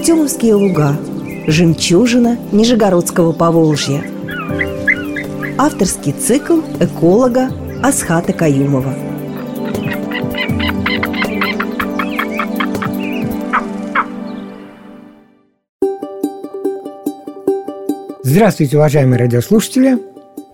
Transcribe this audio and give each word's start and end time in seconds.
Артемовские 0.00 0.54
луга. 0.54 0.96
Жемчужина 1.46 2.38
Нижегородского 2.52 3.32
Поволжья. 3.32 4.02
Авторский 5.58 6.12
цикл 6.12 6.60
эколога 6.80 7.50
Асхата 7.82 8.32
Каюмова. 8.32 8.94
Здравствуйте, 18.22 18.78
уважаемые 18.78 19.18
радиослушатели! 19.18 19.98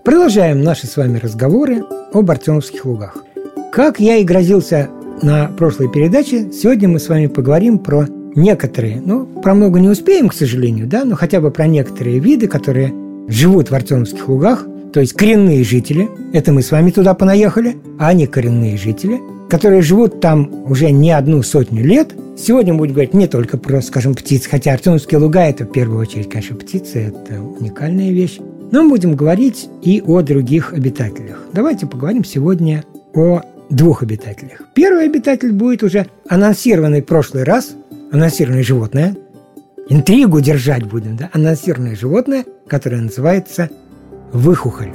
Продолжаем 0.03 0.61
наши 0.61 0.87
с 0.87 0.97
вами 0.97 1.19
разговоры 1.19 1.85
об 2.11 2.29
Артемовских 2.29 2.83
лугах. 2.83 3.23
Как 3.71 4.01
я 4.01 4.17
и 4.17 4.25
грозился 4.25 4.89
на 5.21 5.47
прошлой 5.47 5.89
передаче, 5.89 6.51
сегодня 6.51 6.89
мы 6.89 6.99
с 6.99 7.07
вами 7.07 7.27
поговорим 7.27 7.79
про 7.79 8.07
некоторые, 8.35 9.01
ну, 9.03 9.25
про 9.25 9.53
много 9.53 9.79
не 9.79 9.89
успеем, 9.89 10.29
к 10.29 10.33
сожалению, 10.33 10.87
да, 10.87 11.05
но 11.05 11.15
хотя 11.15 11.41
бы 11.41 11.51
про 11.51 11.67
некоторые 11.67 12.19
виды, 12.19 12.47
которые 12.47 12.93
живут 13.27 13.69
в 13.69 13.75
Артемовских 13.75 14.27
лугах, 14.27 14.65
то 14.93 15.01
есть 15.01 15.13
коренные 15.13 15.63
жители, 15.63 16.09
это 16.33 16.51
мы 16.51 16.61
с 16.61 16.71
вами 16.71 16.91
туда 16.91 17.13
понаехали, 17.13 17.77
а 17.99 18.07
они 18.09 18.25
коренные 18.25 18.77
жители, 18.77 19.19
которые 19.49 19.81
живут 19.81 20.19
там 20.21 20.51
уже 20.65 20.91
не 20.91 21.11
одну 21.11 21.43
сотню 21.43 21.83
лет. 21.83 22.13
Сегодня 22.37 22.73
мы 22.73 22.79
будем 22.79 22.93
говорить 22.93 23.13
не 23.13 23.27
только 23.27 23.57
про, 23.57 23.81
скажем, 23.81 24.15
птиц, 24.15 24.47
хотя 24.47 24.73
Артемовские 24.73 25.19
луга– 25.19 25.43
это 25.47 25.65
в 25.65 25.71
первую 25.71 25.99
очередь, 25.99 26.29
конечно, 26.29 26.55
птицы, 26.55 27.13
это 27.13 27.41
уникальная 27.41 28.11
вещь. 28.11 28.39
Но 28.71 28.83
мы 28.83 28.89
будем 28.89 29.15
говорить 29.15 29.69
и 29.81 30.01
о 30.05 30.21
других 30.21 30.73
обитателях. 30.73 31.45
Давайте 31.53 31.85
поговорим 31.85 32.23
сегодня 32.23 32.83
о 33.13 33.41
двух 33.69 34.03
обитателях. 34.03 34.61
Первый 34.73 35.05
обитатель 35.05 35.51
будет 35.51 35.83
уже 35.83 36.07
анонсированный 36.27 37.01
в 37.01 37.05
прошлый 37.05 37.43
раз– 37.43 37.75
анонсированное 38.11 38.63
животное. 38.63 39.15
Интригу 39.89 40.41
держать 40.41 40.83
будем, 40.83 41.15
да? 41.15 41.29
Анонсированное 41.33 41.95
животное, 41.95 42.45
которое 42.67 43.01
называется 43.01 43.69
выхухоль. 44.33 44.91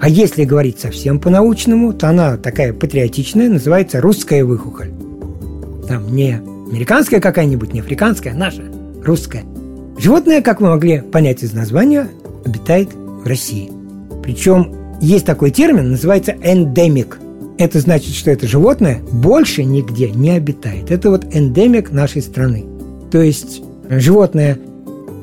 А 0.00 0.08
если 0.08 0.44
говорить 0.44 0.78
совсем 0.78 1.18
по-научному, 1.18 1.92
то 1.92 2.08
она 2.08 2.36
такая 2.36 2.72
патриотичная, 2.72 3.48
называется 3.48 4.00
русская 4.00 4.44
выхухоль. 4.44 4.92
Там 5.88 6.14
не 6.14 6.40
американская 6.70 7.20
какая-нибудь, 7.20 7.72
не 7.72 7.80
африканская, 7.80 8.32
а 8.32 8.36
наша, 8.36 8.62
русская. 9.04 9.44
Животное, 9.98 10.42
как 10.42 10.60
вы 10.60 10.68
могли 10.68 11.00
понять 11.00 11.42
из 11.42 11.52
названия, 11.52 12.08
обитает 12.44 12.90
в 12.94 13.26
России. 13.26 13.70
Причем 14.22 14.74
есть 15.00 15.26
такой 15.26 15.50
термин, 15.50 15.90
называется 15.90 16.36
эндемик 16.42 17.18
это 17.58 17.80
значит, 17.80 18.14
что 18.14 18.30
это 18.30 18.46
животное 18.46 19.00
больше 19.12 19.64
нигде 19.64 20.10
не 20.10 20.30
обитает. 20.30 20.90
Это 20.90 21.10
вот 21.10 21.24
эндемик 21.32 21.90
нашей 21.90 22.22
страны. 22.22 22.64
То 23.10 23.22
есть 23.22 23.62
животное 23.88 24.58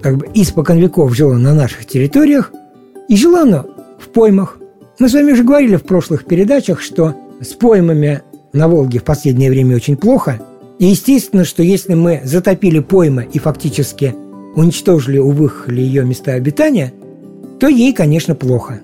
как 0.02 0.18
бы 0.18 0.28
испокон 0.34 0.78
веков 0.78 1.16
жило 1.16 1.34
на 1.34 1.54
наших 1.54 1.86
территориях, 1.86 2.52
и 3.08 3.16
жило 3.16 3.42
оно 3.42 3.66
в 4.00 4.10
поймах. 4.10 4.58
Мы 5.00 5.10
с 5.10 5.14
вами 5.14 5.34
уже 5.34 5.44
говорили 5.44 5.76
в 5.76 5.84
прошлых 5.84 6.26
передачах, 6.26 6.82
что 6.82 7.16
с 7.42 7.48
поймами 7.50 8.22
на 8.54 8.68
Волге 8.68 9.00
в 9.00 9.04
последнее 9.04 9.50
время 9.50 9.76
очень 9.76 9.98
плохо. 9.98 10.40
И 10.80 10.86
естественно, 10.86 11.44
что 11.44 11.64
если 11.64 11.94
мы 11.94 12.22
затопили 12.24 12.80
поймы 12.80 13.28
и 13.32 13.40
фактически 13.40 14.16
уничтожили 14.56 15.18
у 15.18 15.32
выхода 15.32 15.76
ее 15.76 16.04
места 16.04 16.34
обитания, 16.34 16.94
то 17.60 17.68
ей, 17.68 17.94
конечно, 17.94 18.36
плохо. 18.36 18.82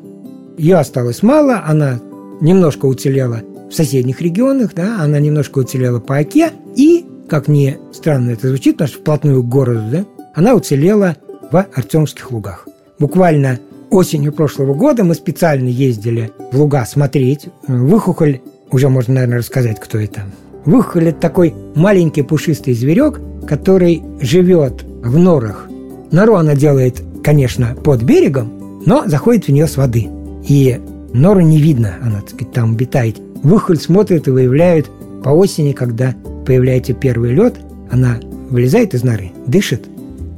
Ее 0.57 0.77
осталось 0.77 1.23
мало, 1.23 1.63
она 1.65 1.99
немножко 2.41 2.85
уцелела 2.85 3.41
в 3.69 3.73
соседних 3.73 4.21
регионах, 4.21 4.73
да, 4.75 5.01
она 5.01 5.19
немножко 5.19 5.59
уцелела 5.59 5.99
по 5.99 6.17
оке, 6.17 6.51
и, 6.75 7.05
как 7.27 7.47
ни 7.47 7.77
странно 7.91 8.31
это 8.31 8.47
звучит, 8.47 8.75
потому 8.75 8.87
что 8.89 8.99
вплотную 8.99 9.43
к 9.43 9.49
городу, 9.49 9.83
да, 9.91 10.05
она 10.35 10.53
уцелела 10.53 11.17
в 11.51 11.57
Артемских 11.73 12.31
лугах. 12.31 12.67
Буквально 12.99 13.59
осенью 13.89 14.33
прошлого 14.33 14.73
года 14.73 15.03
мы 15.03 15.15
специально 15.15 15.67
ездили 15.67 16.31
в 16.51 16.59
луга 16.59 16.85
смотреть. 16.85 17.47
Выхухоль, 17.67 18.41
уже 18.71 18.89
можно, 18.89 19.15
наверное, 19.15 19.39
рассказать, 19.39 19.79
кто 19.79 19.97
это. 19.97 20.23
Выхухоль– 20.65 21.07
это 21.09 21.19
такой 21.19 21.53
маленький 21.75 22.23
пушистый 22.23 22.73
зверек, 22.73 23.21
который 23.47 24.03
живет 24.19 24.83
в 24.83 25.17
норах. 25.17 25.69
Нору 26.11 26.35
она 26.35 26.55
делает, 26.55 27.01
конечно, 27.23 27.75
под 27.83 28.03
берегом, 28.03 28.81
но 28.85 29.07
заходит 29.07 29.45
в 29.45 29.49
нее 29.49 29.67
с 29.67 29.77
воды. 29.77 30.07
И 30.47 30.79
Нору 31.17 31.41
не 31.41 31.59
видно, 31.59 31.95
она, 32.01 32.21
так 32.21 32.29
сказать, 32.29 32.53
там 32.53 32.73
обитает. 32.73 33.19
Выхоль 33.43 33.77
смотрит 33.77 34.27
и 34.27 34.31
выявляет 34.31 34.89
по 35.23 35.29
осени, 35.29 35.71
когда 35.71 36.15
появляется 36.45 36.93
первый 36.93 37.33
лед, 37.33 37.55
она 37.91 38.19
вылезает 38.49 38.93
из 38.93 39.03
норы, 39.03 39.31
дышит, 39.45 39.87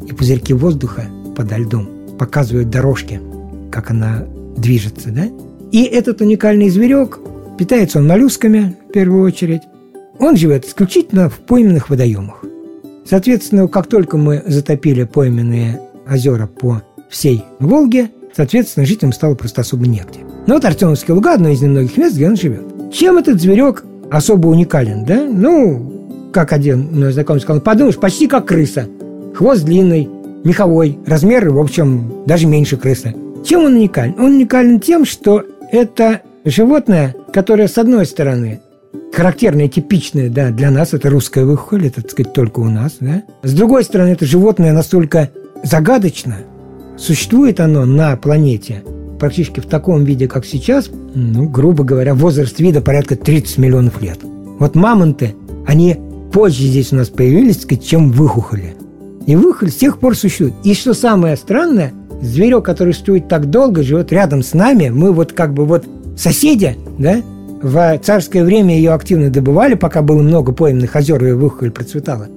и 0.07 0.13
пузырьки 0.13 0.53
воздуха 0.53 1.05
подо 1.35 1.57
льдом 1.57 1.89
показывают 2.17 2.69
дорожки, 2.69 3.21
как 3.71 3.91
она 3.91 4.25
движется, 4.57 5.09
да? 5.09 5.27
И 5.71 5.83
этот 5.83 6.21
уникальный 6.21 6.69
зверек, 6.69 7.19
питается 7.57 7.99
он 7.99 8.07
моллюсками, 8.07 8.75
в 8.89 8.91
первую 8.91 9.23
очередь, 9.23 9.61
он 10.17 10.35
живет 10.35 10.65
исключительно 10.65 11.29
в 11.29 11.39
пойменных 11.39 11.89
водоемах. 11.89 12.43
Соответственно, 13.05 13.67
как 13.67 13.87
только 13.87 14.17
мы 14.17 14.43
затопили 14.45 15.03
пойменные 15.03 15.79
озера 16.11 16.47
по 16.47 16.81
всей 17.09 17.43
Волге, 17.59 18.11
соответственно, 18.35 18.85
жителям 18.85 19.13
стало 19.13 19.35
просто 19.35 19.61
особо 19.61 19.87
негде. 19.87 20.19
Но 20.47 20.55
вот 20.55 20.65
Артемовский 20.65 21.13
луга– 21.13 21.33
одно 21.35 21.49
из 21.49 21.61
немногих 21.61 21.97
мест, 21.97 22.15
где 22.15 22.27
он 22.27 22.35
живет. 22.35 22.63
Чем 22.91 23.17
этот 23.17 23.39
зверек 23.39 23.83
особо 24.09 24.47
уникален, 24.47 25.05
да? 25.05 25.23
Ну, 25.23 26.29
как 26.33 26.53
один 26.53 26.99
мой 26.99 27.11
знакомый 27.11 27.41
сказал, 27.41 27.61
подумаешь, 27.61 27.97
почти 27.97 28.27
как 28.27 28.47
крыса. 28.47 28.87
Хвост 29.35 29.63
длинный, 29.63 30.09
меховой, 30.43 30.97
размеры, 31.05 31.51
в 31.51 31.59
общем, 31.59 32.23
даже 32.25 32.47
меньше 32.47 32.77
крысы. 32.77 33.15
Чем 33.45 33.65
он 33.65 33.75
уникален? 33.75 34.15
Он 34.17 34.35
уникален 34.35 34.79
тем, 34.79 35.05
что 35.05 35.43
это 35.71 36.21
животное, 36.45 37.15
которое, 37.31 37.67
с 37.67 37.77
одной 37.77 38.05
стороны, 38.05 38.61
характерное, 39.13 39.67
типичное 39.67 40.29
да, 40.29 40.49
для 40.49 40.71
нас, 40.71 40.93
это 40.93 41.09
русская 41.09 41.45
выхоль, 41.45 41.87
это, 41.87 42.01
так 42.01 42.11
сказать, 42.11 42.33
только 42.33 42.59
у 42.59 42.69
нас. 42.69 42.97
Да? 42.99 43.23
С 43.43 43.53
другой 43.53 43.83
стороны, 43.83 44.09
это 44.09 44.25
животное 44.25 44.73
настолько 44.73 45.29
загадочно, 45.63 46.37
существует 46.97 47.59
оно 47.59 47.85
на 47.85 48.15
планете– 48.17 48.83
практически 49.19 49.59
в 49.59 49.65
таком 49.65 50.03
виде, 50.03 50.27
как 50.27 50.45
сейчас, 50.45 50.89
ну, 51.13 51.47
грубо 51.47 51.83
говоря, 51.83 52.15
возраст 52.15 52.59
вида 52.59 52.81
порядка 52.81 53.15
30 53.15 53.57
миллионов 53.57 54.01
лет. 54.01 54.19
Вот 54.59 54.75
мамонты, 54.75 55.35
они 55.67 55.97
позже 56.31 56.63
здесь 56.63 56.91
у 56.91 56.95
нас 56.95 57.09
появились, 57.09 57.65
чем 57.83 58.11
выхухоли. 58.11 58.75
И 59.27 59.35
выхоль 59.35 59.69
с 59.69 59.75
тех 59.75 59.99
пор 59.99 60.15
существует. 60.15 60.53
И 60.63 60.73
что 60.73 60.93
самое 60.93 61.35
странное, 61.35 61.93
зверек, 62.21 62.65
который 62.65 62.93
существует 62.93 63.27
так 63.27 63.49
долго, 63.49 63.83
живет 63.83 64.11
рядом 64.11 64.41
с 64.41 64.53
нами, 64.53 64.89
мы 64.89 65.11
вот 65.11 65.33
как 65.33 65.53
бы 65.53 65.65
вот 65.65 65.85
соседи, 66.17 66.75
да, 66.97 67.21
в 67.61 67.99
царское 68.01 68.43
время 68.43 68.75
ее 68.75 68.91
активно 68.91 69.29
добывали, 69.29 69.75
пока 69.75 70.01
было 70.01 70.21
много 70.21 70.51
пойменных 70.51 70.95
озер, 70.95 71.23
и 71.25 71.31
выхоль 71.33 71.71
процветала. 71.71 72.27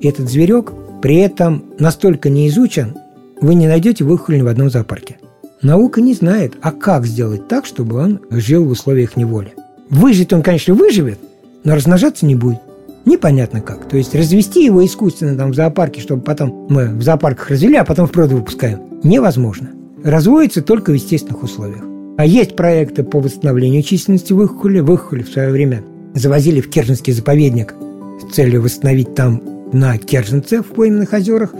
И 0.00 0.08
этот 0.08 0.30
зверек 0.30 0.72
при 1.02 1.16
этом 1.16 1.64
настолько 1.78 2.28
не 2.30 2.48
изучен, 2.48 2.94
вы 3.40 3.54
не 3.54 3.66
найдете 3.66 4.04
выхоль 4.04 4.38
ни 4.38 4.42
в 4.42 4.48
одном 4.48 4.70
зоопарке. 4.70 5.18
Наука 5.62 6.00
не 6.00 6.14
знает, 6.14 6.54
а 6.62 6.70
как 6.70 7.04
сделать 7.04 7.48
так, 7.48 7.66
чтобы 7.66 7.96
он 7.96 8.20
жил 8.30 8.64
в 8.64 8.70
условиях 8.70 9.16
неволи. 9.16 9.54
Выжить 9.90 10.32
он, 10.32 10.42
конечно, 10.42 10.74
выживет, 10.74 11.18
но 11.64 11.74
размножаться 11.74 12.26
не 12.26 12.36
будет. 12.36 12.60
Непонятно 13.04 13.60
как. 13.60 13.88
То 13.88 13.96
есть 13.96 14.14
развести 14.14 14.64
его 14.64 14.84
искусственно 14.84 15.36
там 15.36 15.50
в 15.50 15.54
зоопарке, 15.54 16.00
чтобы 16.00 16.22
потом 16.22 16.66
мы 16.68 16.88
в 16.94 17.02
зоопарках 17.02 17.50
развели, 17.50 17.76
а 17.76 17.84
потом 17.84 18.06
в 18.06 18.12
природу 18.12 18.36
выпускаем, 18.36 18.80
невозможно. 19.02 19.70
Разводится 20.04 20.62
только 20.62 20.90
в 20.90 20.94
естественных 20.94 21.42
условиях. 21.42 21.82
А 22.18 22.24
есть 22.24 22.54
проекты 22.54 23.02
по 23.02 23.20
восстановлению 23.20 23.82
численности 23.82 24.32
выхули. 24.32 24.80
Выхули 24.80 25.22
в 25.22 25.30
свое 25.30 25.50
время 25.50 25.82
завозили 26.14 26.60
в 26.60 26.70
Керженский 26.70 27.12
заповедник 27.12 27.74
с 28.20 28.32
целью 28.32 28.62
восстановить 28.62 29.14
там 29.14 29.42
на 29.72 29.98
Керженце 29.98 30.62
в 30.62 30.66
пойменных 30.66 31.12
озерах. 31.12 31.52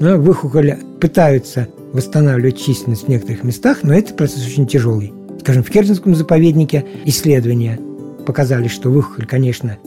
Но 0.00 0.16
выхухоли 0.16 0.78
пытаются 1.00 1.68
восстанавливать 1.94 2.58
численность 2.58 3.04
в 3.04 3.08
некоторых 3.08 3.44
местах, 3.44 3.78
но 3.82 3.94
этот 3.94 4.16
процесс 4.16 4.46
очень 4.46 4.66
тяжелый. 4.66 5.14
Скажем, 5.40 5.62
в 5.62 5.70
Керченском 5.70 6.14
заповеднике 6.14 6.84
исследования 7.06 7.78
показали, 8.26 8.68
что 8.68 8.90
выхоль, 8.90 9.26
конечно, 9.26 9.78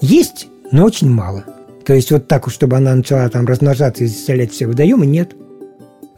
есть, 0.00 0.48
но 0.72 0.84
очень 0.84 1.10
мало. 1.10 1.44
То 1.84 1.94
есть 1.94 2.12
вот 2.12 2.28
так 2.28 2.48
чтобы 2.50 2.76
она 2.76 2.94
начала 2.94 3.28
там 3.28 3.46
размножаться 3.46 4.04
и 4.04 4.06
заселять 4.06 4.52
все 4.52 4.66
водоемы, 4.66 5.06
нет. 5.06 5.34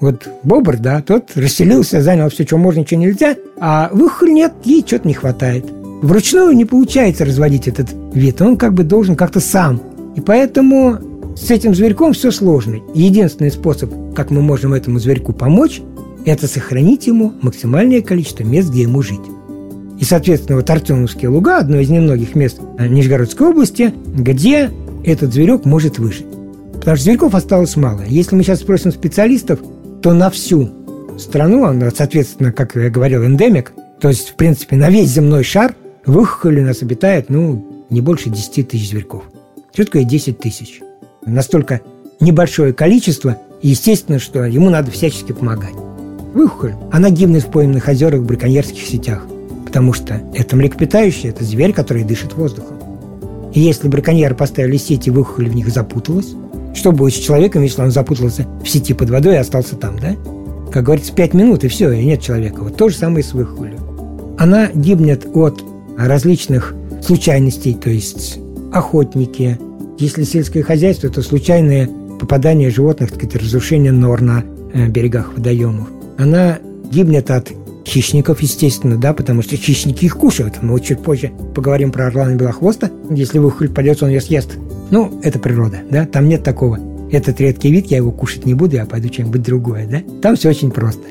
Вот 0.00 0.28
бобр, 0.42 0.76
да, 0.78 1.00
тот 1.00 1.30
расселился, 1.36 2.02
занял 2.02 2.28
все, 2.28 2.44
что 2.44 2.58
можно, 2.58 2.84
что 2.84 2.96
нельзя, 2.96 3.36
а 3.58 3.88
выхоль 3.92 4.32
нет, 4.32 4.52
ей 4.64 4.84
что-то 4.86 5.08
не 5.08 5.14
хватает. 5.14 5.64
Вручную 6.02 6.52
не 6.52 6.64
получается 6.64 7.24
разводить 7.24 7.68
этот 7.68 7.88
вид, 8.12 8.42
он 8.42 8.56
как 8.56 8.74
бы 8.74 8.82
должен 8.82 9.14
как-то 9.14 9.38
сам. 9.38 9.80
И 10.16 10.20
поэтому 10.20 10.98
с 11.36 11.50
этим 11.50 11.74
зверьком 11.74 12.12
все 12.12 12.30
сложно. 12.30 12.78
Единственный 12.94 13.50
способ, 13.50 13.92
как 14.14 14.30
мы 14.30 14.42
можем 14.42 14.74
этому 14.74 14.98
зверьку 14.98 15.32
помочь, 15.32 15.80
это 16.24 16.46
сохранить 16.46 17.06
ему 17.06 17.32
максимальное 17.40 18.02
количество 18.02 18.44
мест, 18.44 18.70
где 18.70 18.82
ему 18.82 19.02
жить. 19.02 19.20
И, 19.98 20.04
соответственно, 20.04 20.56
вот 20.56 20.68
Артемовские 20.68 21.30
луга– 21.30 21.58
одно 21.58 21.78
из 21.78 21.88
немногих 21.88 22.34
мест 22.34 22.60
Нижегородской 22.78 23.48
области, 23.48 23.92
где 24.06 24.70
этот 25.04 25.32
зверек 25.32 25.64
может 25.64 25.98
выжить. 25.98 26.26
Потому 26.74 26.96
что 26.96 27.04
зверьков 27.04 27.34
осталось 27.34 27.76
мало. 27.76 28.02
Если 28.06 28.34
мы 28.34 28.42
сейчас 28.42 28.60
спросим 28.60 28.90
специалистов, 28.90 29.60
то 30.02 30.12
на 30.12 30.30
всю 30.30 30.70
страну, 31.18 31.64
она, 31.64 31.90
соответственно, 31.90 32.52
как 32.52 32.74
я 32.74 32.90
говорил, 32.90 33.24
эндемик, 33.24 33.72
то 34.00 34.08
есть, 34.08 34.30
в 34.30 34.34
принципе, 34.34 34.76
на 34.76 34.90
весь 34.90 35.10
земной 35.10 35.44
шар 35.44 35.76
в 36.04 36.18
Ухоле 36.18 36.64
нас 36.64 36.82
обитает, 36.82 37.30
ну, 37.30 37.86
не 37.88 38.00
больше 38.00 38.30
10 38.30 38.68
тысяч 38.68 38.90
зверьков. 38.90 39.22
Что 39.72 39.84
такое 39.84 40.04
10 40.04 40.38
тысяч? 40.38 40.80
Настолько 41.24 41.80
небольшое 42.20 42.72
количество, 42.72 43.38
и 43.60 43.68
естественно, 43.68 44.18
что 44.18 44.44
ему 44.44 44.70
надо 44.70 44.90
всячески 44.90 45.32
помогать. 45.32 45.74
Выхухоль, 46.34 46.74
она 46.90 47.10
гибнет 47.10 47.44
в 47.44 47.50
пойменных 47.50 47.86
озерах 47.88 48.22
в 48.22 48.26
браконьерских 48.26 48.82
сетях, 48.82 49.24
потому 49.64 49.92
что 49.92 50.20
это 50.34 50.56
млекопитающее, 50.56 51.30
это 51.30 51.44
зверь, 51.44 51.72
который 51.72 52.02
дышит 52.02 52.34
воздухом. 52.34 52.76
И 53.54 53.60
если 53.60 53.86
браконьеры 53.88 54.34
поставили 54.34 54.76
сети, 54.78 55.10
выхухоль 55.10 55.48
в 55.48 55.54
них 55.54 55.68
запуталась, 55.68 56.34
что 56.74 56.90
будет 56.90 57.14
с 57.14 57.18
человеком, 57.18 57.62
если 57.62 57.82
он 57.82 57.90
запутался 57.90 58.46
в 58.64 58.68
сети 58.68 58.94
под 58.94 59.10
водой 59.10 59.34
и 59.34 59.38
остался 59.38 59.76
там, 59.76 59.98
да? 59.98 60.16
Как 60.72 60.84
говорится, 60.84 61.12
пять 61.12 61.34
минут, 61.34 61.64
и 61.64 61.68
все, 61.68 61.92
и 61.92 62.04
нет 62.04 62.22
человека. 62.22 62.62
Вот 62.62 62.76
то 62.76 62.88
же 62.88 62.96
самое 62.96 63.22
с 63.22 63.34
выхухолью. 63.34 63.78
Она 64.38 64.70
гибнет 64.72 65.26
от 65.34 65.62
различных 65.98 66.74
случайностей, 67.02 67.74
то 67.74 67.90
есть 67.90 68.38
охотники. 68.72 69.58
Если 70.02 70.24
сельское 70.24 70.64
хозяйство, 70.64 71.08
то 71.08 71.22
случайные 71.22 71.88
попадания 72.18 72.70
животных, 72.70 73.10
так 73.10 73.20
сказать, 73.20 73.40
разрушение 73.40 73.92
нор 73.92 74.20
на 74.20 74.42
э, 74.74 74.88
берегах 74.88 75.32
водоемов. 75.36 75.88
Она 76.18 76.58
гибнет 76.90 77.30
от 77.30 77.52
хищников, 77.86 78.42
естественно, 78.42 78.96
да, 78.96 79.12
потому 79.12 79.42
что 79.42 79.54
хищники 79.54 80.06
их 80.06 80.16
кушают. 80.16 80.60
Мы 80.60 80.80
чуть 80.80 80.98
позже 80.98 81.30
поговорим 81.54 81.92
про 81.92 82.08
орлана 82.08 82.34
белохвоста. 82.34 82.90
Если 83.10 83.38
выхоль 83.38 83.68
пойдет, 83.68 84.02
он 84.02 84.08
ее 84.08 84.20
съест. 84.20 84.58
Ну, 84.90 85.20
это 85.22 85.38
природа, 85.38 85.82
да, 85.88 86.04
там 86.04 86.28
нет 86.28 86.42
такого. 86.42 86.80
Этот 87.12 87.40
редкий 87.40 87.70
вид, 87.70 87.86
я 87.86 87.98
его 87.98 88.10
кушать 88.10 88.44
не 88.44 88.54
буду, 88.54 88.74
я 88.74 88.86
пойду 88.86 89.08
чем-нибудь 89.08 89.42
другое, 89.42 89.86
да. 89.86 90.02
Там 90.20 90.34
все 90.34 90.48
очень 90.48 90.72
просто. 90.72 91.02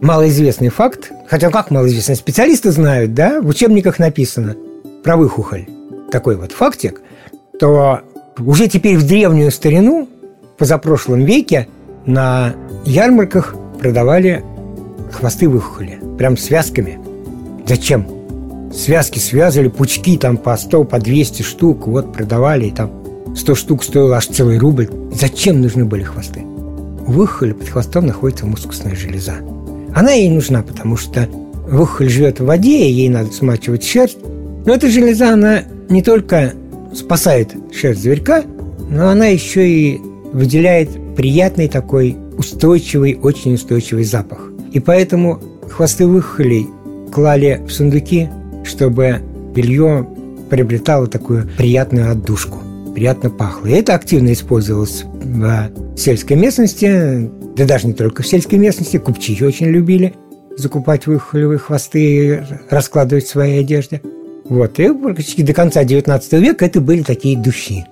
Малоизвестный 0.00 0.70
факт, 0.70 1.12
хотя 1.28 1.50
как 1.50 1.70
малоизвестный, 1.70 2.16
специалисты 2.16 2.70
знают, 2.70 3.12
да, 3.12 3.42
в 3.42 3.48
учебниках 3.48 3.98
написано 3.98 4.56
про 5.04 5.18
выхухоль. 5.18 5.66
Такой 6.10 6.36
вот 6.36 6.52
фактик, 6.52 7.02
то 7.58 8.00
уже 8.38 8.68
теперь 8.68 8.96
в 8.96 9.06
древнюю 9.06 9.50
старину, 9.50 10.08
позапрошлом 10.58 11.24
веке, 11.24 11.68
на 12.04 12.54
ярмарках 12.84 13.54
продавали 13.80 14.44
хвосты 15.12 15.48
выхухоли. 15.48 15.98
Прям 16.18 16.36
связками. 16.36 16.98
Зачем? 17.66 18.06
Связки 18.72 19.18
связывали, 19.18 19.68
пучки 19.68 20.18
там 20.18 20.36
по 20.36 20.56
100, 20.56 20.84
по 20.84 20.98
200 20.98 21.42
штук, 21.42 21.86
вот 21.86 22.12
продавали, 22.12 22.66
и 22.66 22.70
там 22.70 22.90
100 23.34 23.54
штук 23.54 23.84
стоило 23.84 24.16
аж 24.16 24.26
целый 24.26 24.58
рубль. 24.58 24.88
Зачем 25.12 25.60
нужны 25.60 25.84
были 25.84 26.02
хвосты? 26.02 26.40
У 26.40 27.12
выхухоли 27.12 27.52
под 27.52 27.68
хвостом 27.68 28.06
находится 28.06 28.46
мускусная 28.46 28.94
железа. 28.94 29.34
Она 29.94 30.12
ей 30.12 30.28
нужна, 30.30 30.62
потому 30.62 30.96
что 30.96 31.28
выхухоль 31.68 32.10
живет 32.10 32.40
в 32.40 32.44
воде, 32.44 32.86
и 32.86 32.92
ей 32.92 33.08
надо 33.08 33.32
смачивать 33.32 33.84
шерсть. 33.84 34.18
Но 34.66 34.74
эта 34.74 34.90
железа, 34.90 35.32
она 35.32 35.62
не 35.88 36.02
только 36.02 36.52
спасает 36.94 37.54
шерсть 37.72 38.02
зверька, 38.02 38.44
но 38.90 39.08
она 39.08 39.26
еще 39.26 39.68
и 39.68 40.00
выделяет 40.32 40.90
приятный 41.16 41.68
такой 41.68 42.16
устойчивый, 42.36 43.18
очень 43.20 43.54
устойчивый 43.54 44.04
запах. 44.04 44.50
И 44.72 44.80
поэтому 44.80 45.40
хвосты 45.70 46.06
выхолей 46.06 46.68
клали 47.12 47.62
в 47.66 47.72
сундуки, 47.72 48.28
чтобы 48.64 49.20
белье 49.54 50.06
приобретало 50.50 51.06
такую 51.06 51.48
приятную 51.56 52.10
отдушку, 52.10 52.58
приятно 52.94 53.30
пахло. 53.30 53.66
И 53.66 53.72
это 53.72 53.94
активно 53.94 54.32
использовалось 54.32 55.04
в 55.04 55.70
сельской 55.96 56.36
местности, 56.36 57.30
да 57.56 57.64
даже 57.64 57.86
не 57.86 57.94
только 57.94 58.22
в 58.22 58.26
сельской 58.26 58.58
местности, 58.58 58.98
купчихи 58.98 59.42
очень 59.44 59.66
любили 59.66 60.14
закупать 60.56 61.06
выхолевые 61.06 61.58
хвосты 61.58 62.00
и 62.00 62.40
раскладывать 62.70 63.24
в 63.24 63.28
своей 63.30 63.60
одежде. 63.60 64.00
Вот, 64.48 64.78
и 64.78 64.92
практически 64.92 65.42
до 65.42 65.52
конца 65.52 65.82
XIX 65.84 66.40
века 66.40 66.64
это 66.64 66.80
были 66.80 67.02
такие 67.02 67.36
духи. 67.36 67.86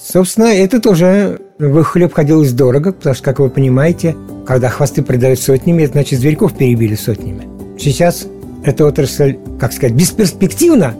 Собственно, 0.00 0.46
это 0.46 0.80
тоже 0.80 1.40
в 1.58 1.82
хлеб 1.84 2.06
обходилось 2.06 2.52
дорого, 2.52 2.92
потому 2.92 3.14
что, 3.14 3.24
как 3.24 3.38
вы 3.38 3.50
понимаете, 3.50 4.16
когда 4.46 4.68
хвосты 4.68 5.02
продают 5.02 5.38
сотнями, 5.38 5.84
это 5.84 5.92
значит 5.92 6.18
зверьков 6.18 6.56
перебили 6.56 6.94
сотнями. 6.94 7.46
Сейчас 7.78 8.26
эта 8.64 8.86
отрасль, 8.86 9.36
как 9.60 9.72
сказать, 9.72 9.94
бесперспективна. 9.94 10.94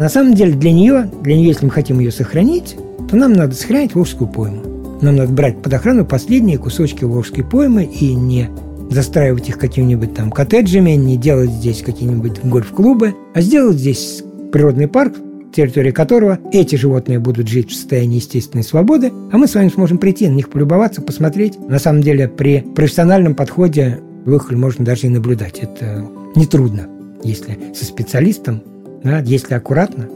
На 0.00 0.08
самом 0.08 0.34
деле 0.34 0.52
для 0.52 0.72
нее, 0.72 1.10
для 1.22 1.36
нее, 1.36 1.48
если 1.48 1.66
мы 1.66 1.70
хотим 1.70 2.00
ее 2.00 2.10
сохранить, 2.10 2.76
то 3.10 3.16
нам 3.16 3.32
надо 3.32 3.54
сохранить 3.54 3.94
Волжскую 3.94 4.28
пойму. 4.28 4.62
Нам 5.02 5.16
надо 5.16 5.32
брать 5.32 5.60
под 5.62 5.72
охрану 5.74 6.04
последние 6.04 6.58
кусочки 6.58 7.04
Волжской 7.04 7.44
поймы 7.44 7.84
и 7.84 8.14
не 8.14 8.48
застраивать 8.90 9.48
их 9.48 9.58
какими-нибудь 9.58 10.14
там 10.14 10.30
коттеджами, 10.30 10.92
не 10.92 11.16
делать 11.16 11.50
здесь 11.50 11.82
какие-нибудь 11.82 12.44
гольф-клубы, 12.44 13.14
а 13.34 13.40
сделать 13.40 13.76
здесь 13.76 14.24
природный 14.52 14.88
парк, 14.88 15.14
территории 15.52 15.90
которого 15.90 16.38
эти 16.52 16.76
животные 16.76 17.18
будут 17.18 17.48
жить 17.48 17.70
в 17.70 17.74
состоянии 17.74 18.16
естественной 18.16 18.64
свободы, 18.64 19.12
а 19.32 19.38
мы 19.38 19.46
с 19.46 19.54
вами 19.54 19.68
сможем 19.68 19.98
прийти 19.98 20.28
на 20.28 20.34
них 20.34 20.50
полюбоваться, 20.50 21.02
посмотреть. 21.02 21.58
На 21.58 21.78
самом 21.78 22.02
деле 22.02 22.28
при 22.28 22.60
профессиональном 22.60 23.34
подходе 23.34 24.00
выхоль 24.24 24.56
можно 24.56 24.84
даже 24.84 25.06
и 25.06 25.10
наблюдать. 25.10 25.58
Это 25.60 26.06
нетрудно, 26.36 26.88
если 27.24 27.58
со 27.74 27.84
специалистом, 27.84 28.62
да, 29.02 29.20
если 29.20 29.54
аккуратно, 29.54 30.08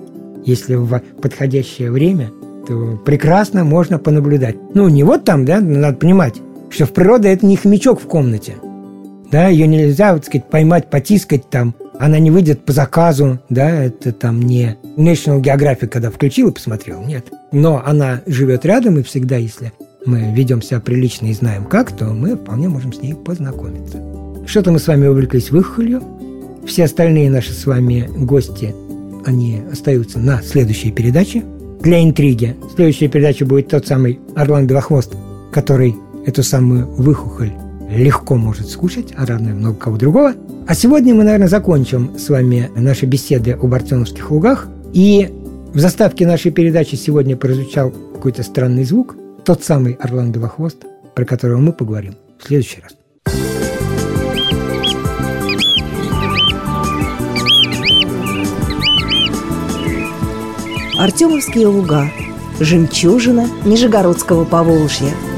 если 0.45 0.75
в 0.75 1.01
подходящее 1.21 1.91
время, 1.91 2.31
то 2.67 3.01
прекрасно 3.05 3.65
можно 3.65 3.99
понаблюдать. 3.99 4.57
Ну, 4.75 4.89
не 4.89 5.03
вот 5.03 5.25
там, 5.25 5.45
да, 5.45 5.61
надо 5.61 5.97
понимать, 5.97 6.35
что 6.71 6.87
в 6.87 6.93
природе 6.93 7.29
это 7.29 7.47
не 7.47 7.57
хомячок 7.57 8.01
в 8.01 8.07
комнате. 8.07 8.57
Да, 9.33 9.49
ее 9.49 9.67
нельзя, 9.67 10.13
вот 10.13 10.27
сказать, 10.27 10.51
поймать, 10.51 10.91
потискать 10.91 11.49
там, 11.49 11.75
она 11.99 12.19
не 12.19 12.31
выйдет 12.31 12.67
по 12.67 12.75
заказу, 12.75 13.41
да, 13.49 13.85
это 13.85 14.13
там 14.13 14.43
не 14.43 14.77
National 14.99 15.41
Geographic, 15.41 15.87
когда 15.87 16.11
включил 16.11 16.51
и 16.51 16.53
посмотрел, 16.53 17.01
нет. 17.03 17.29
Но 17.51 17.83
она 17.83 18.21
живет 18.27 18.67
рядом, 18.67 18.99
и 18.99 19.03
всегда, 19.03 19.37
если 19.37 19.73
мы 20.05 20.35
ведем 20.35 20.61
себя 20.61 20.81
прилично 20.81 21.27
и 21.27 21.33
знаем 21.33 21.65
как, 21.65 21.97
то 21.97 22.05
мы 22.07 22.37
вполне 22.37 22.69
можем 22.69 22.93
с 22.93 23.01
ней 23.01 23.15
познакомиться. 23.15 23.99
Что-то 24.47 24.71
мы 24.71 24.79
с 24.79 24.87
вами 24.87 25.07
увлеклись 25.07 25.51
выхолью. 25.51 26.03
Все 26.67 26.85
остальные 26.85 27.31
наши 27.31 27.55
с 27.55 27.65
вами 27.65 28.11
гости, 28.15 28.75
они 29.25 29.63
остаются 29.73 30.19
на 30.19 30.43
следующей 30.43 30.93
передаче. 30.93 31.43
Для 31.81 32.05
интриги 32.05 32.55
следующая 32.75 33.09
передача 33.09 33.47
будет 33.47 33.69
тот 33.69 33.87
самый 33.87 34.21
Орлан 34.37 34.67
Белохвост, 34.67 35.15
который 35.53 35.97
эту 36.27 36.43
самую 36.43 36.87
выхухоль 36.87 37.53
легко 37.97 38.37
может 38.37 38.69
скушать, 38.69 39.13
а 39.17 39.27
равно 39.27 39.51
много 39.51 39.77
кого 39.77 39.97
другого. 39.97 40.35
А 40.67 40.75
сегодня 40.75 41.15
мы, 41.15 41.25
наверное, 41.25 41.49
закончим 41.49 42.19
с 42.19 42.29
вами 42.29 42.71
наши 42.75 43.07
беседы 43.07 43.53
об 43.53 43.73
Артемовских 43.75 44.31
лугах. 44.31 44.69
И 44.93 45.31
в 45.73 45.79
заставке 45.79 46.27
нашей 46.27 46.51
передачи 46.51 46.95
сегодня 46.95 47.37
прозвучал 47.37 47.93
какой-то 48.15 48.43
странный 48.43 48.85
звук, 48.85 49.17
тот 49.45 49.63
самый 49.65 49.95
Орлан 49.95 50.33
Белохвост, 50.33 50.79
про 51.15 51.25
которого 51.25 51.59
мы 51.59 51.73
поговорим 51.73 52.15
в 52.39 52.47
следующий 52.47 52.81
раз. 52.81 52.93
Артемовские 60.99 61.67
луга. 61.67 62.09
Жемчужина 62.61 63.49
Нижегородского 63.65 64.45
Поволжья– 64.45 65.11